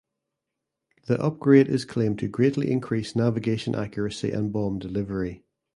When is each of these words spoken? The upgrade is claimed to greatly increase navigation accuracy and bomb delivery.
The 1.05 1.21
upgrade 1.21 1.67
is 1.67 1.85
claimed 1.85 2.17
to 2.17 2.27
greatly 2.27 2.71
increase 2.71 3.15
navigation 3.15 3.75
accuracy 3.75 4.31
and 4.31 4.51
bomb 4.51 4.79
delivery. 4.79 5.45